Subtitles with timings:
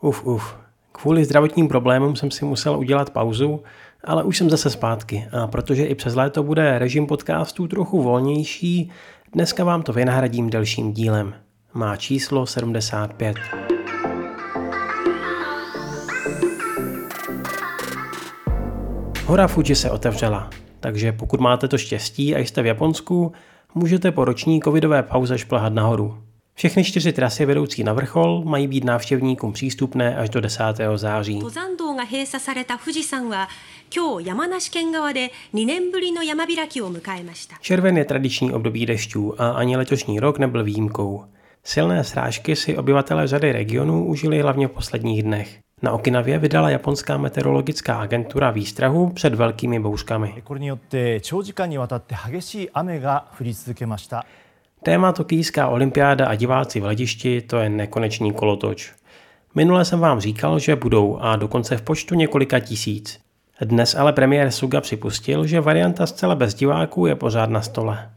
[0.00, 0.56] Uf, uf.
[0.92, 3.62] Kvůli zdravotním problémům jsem si musel udělat pauzu,
[4.04, 5.28] ale už jsem zase zpátky.
[5.32, 8.90] A protože i přes léto bude režim podcastů trochu volnější,
[9.32, 11.34] dneska vám to vynahradím delším dílem.
[11.74, 13.36] Má číslo 75.
[19.26, 23.32] Hora Fuji se otevřela, takže pokud máte to štěstí a jste v Japonsku,
[23.74, 26.29] můžete po roční covidové pauze šplhat nahoru.
[26.54, 30.62] Všechny čtyři trasy vedoucí na vrchol mají být návštěvníkům přístupné až do 10.
[30.96, 31.40] září.
[37.60, 41.24] Červen je tradiční období dešťů a ani letošní rok nebyl výjimkou.
[41.64, 45.58] Silné srážky si obyvatelé řady regionů užili hlavně v posledních dnech.
[45.82, 50.42] Na Okinavě vydala japonská meteorologická agentura výstrahu před velkými bouřkami.
[54.82, 58.92] Téma tokijská olympiáda a diváci v hledišti to je nekonečný kolotoč.
[59.54, 63.20] Minule jsem vám říkal, že budou a dokonce v počtu několika tisíc.
[63.60, 68.10] Dnes ale premiér Suga připustil, že varianta zcela bez diváků je pořád na stole.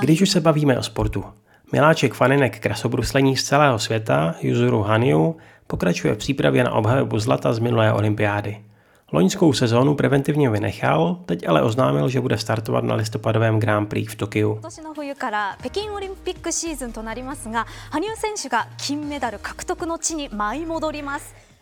[0.00, 1.24] Když už se bavíme o sportu,
[1.72, 5.36] miláček faninek krasobruslení z celého světa, Yuzuru Haniu,
[5.66, 8.64] pokračuje v přípravě na obhajobu zlata z minulé olympiády.
[9.14, 14.14] Loňskou sezónu preventivně vynechal, teď ale oznámil, že bude startovat na listopadovém Grand Prix v
[14.14, 14.60] Tokiu.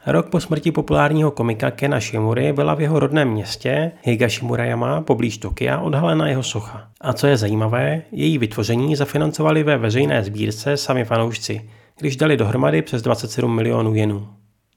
[0.07, 5.81] Rok po smrti populárního komika Kena Shimury byla v jeho rodném městě Higashimurayama poblíž Tokia
[5.81, 6.89] odhalena jeho socha.
[7.01, 12.83] A co je zajímavé, její vytvoření zafinancovali ve veřejné sbírce sami fanoušci, když dali dohromady
[12.83, 14.29] přes 27 milionů jenů.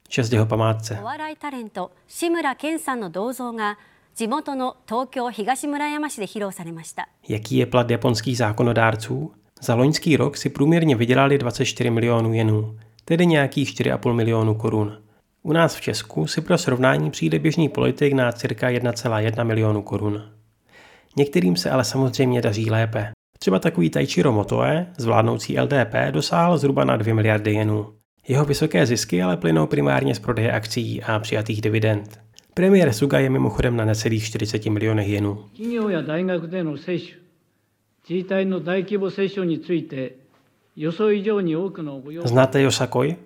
[0.09, 0.99] Čest jeho památce.
[2.07, 3.77] 志村けんさんの銅像が
[4.13, 7.07] 地元の東京東村山市で披露されました。
[7.27, 9.31] Jaký je plat japonských zákonodárců?
[9.61, 15.01] Za loňský rok si průměrně vydělali 24 milionů jenů, tedy nějakých 4,5 milionů korun.
[15.43, 20.31] U nás v Česku si pro srovnání přijde běžný politik na cirka 1,1 milionu korun.
[21.17, 23.11] Některým se ale samozřejmě daří lépe.
[23.39, 27.93] Třeba takový Taichiro Motoe, zvládnoucí LDP, dosáhl zhruba na 2 miliardy jenů.
[28.28, 32.20] Jeho vysoké zisky ale plynou primárně z prodeje akcí a přijatých dividend.
[32.54, 35.44] Premiér Suga je mimochodem na necelých 40 milionech jenů.
[42.24, 43.16] Znáte Yosakoi?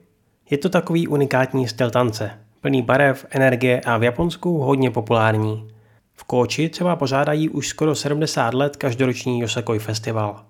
[0.50, 5.68] Je to takový unikátní styl tance, plný barev, energie a v Japonsku hodně populární.
[6.14, 10.44] V Koči třeba pořádají už skoro 70 let každoroční Yosakoi festival.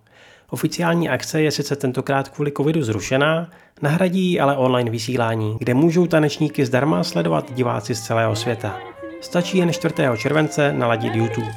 [0.50, 3.50] Oficiální akce je sice tentokrát kvůli covidu zrušená,
[3.82, 8.78] nahradí ale online vysílání, kde můžou tanečníky zdarma sledovat diváci z celého světa.
[9.20, 9.94] Stačí jen 4.
[10.16, 11.54] července naladit YouTube.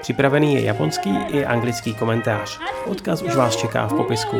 [0.00, 2.58] Připravený je japonský i anglický komentář.
[2.86, 4.36] Odkaz už vás čeká v popisku.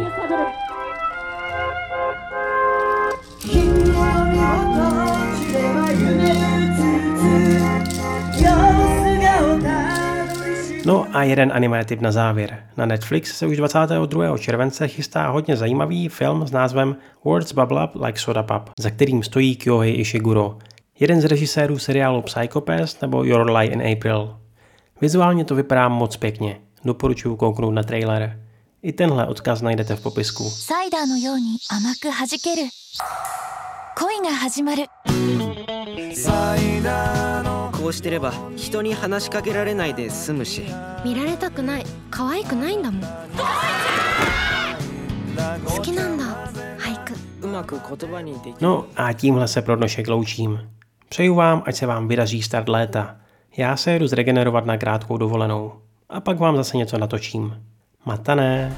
[10.86, 12.64] No a jeden animé tip na závěr.
[12.76, 14.38] Na Netflix se už 22.
[14.38, 19.22] července chystá hodně zajímavý film s názvem Words Bubble Up Like Soda Pop, za kterým
[19.22, 20.58] stojí Kyohei Ishiguro,
[21.00, 24.36] jeden z režisérů seriálu Psychopath nebo Your Lie in April.
[25.00, 26.60] Vizuálně to vypadá moc pěkně.
[26.84, 28.40] Doporučuji kouknout na trailer.
[28.82, 30.52] I tenhle odkaz najdete v popisku.
[33.98, 34.06] こ
[37.87, 40.63] うしてれば人に話しかけられないで済むし
[41.05, 43.01] 見られたくない可愛くないんだもん
[45.65, 46.23] 好きなんだ
[46.77, 50.59] 俳句うまく言葉にでき No a tímhle se pro dnešek loučím.
[51.09, 53.15] Přeju vám, ať se vám vydaří start léta.
[53.57, 55.73] Já se jedu zregenerovat na krátkou dovolenou.
[56.09, 57.63] A pak vám zase něco natočím.
[58.05, 58.75] Matané!